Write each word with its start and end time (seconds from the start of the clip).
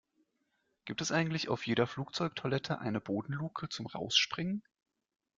Gibt 0.85 1.01
es 1.01 1.11
eigentlich 1.11 1.47
auf 1.47 1.67
jeder 1.67 1.85
Flugzeugtoilette 1.85 2.79
eine 2.79 2.99
Bodenluke 2.99 3.69
zum 3.69 3.85
Rausspringen? 3.85 4.63